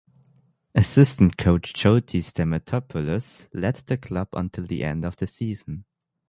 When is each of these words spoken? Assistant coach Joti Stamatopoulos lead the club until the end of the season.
Assistant 0.73 1.37
coach 1.37 1.73
Joti 1.75 2.21
Stamatopoulos 2.21 3.45
lead 3.53 3.75
the 3.85 3.97
club 3.97 4.29
until 4.33 4.65
the 4.65 4.83
end 4.83 5.05
of 5.05 5.15
the 5.17 5.27
season. 5.27 5.85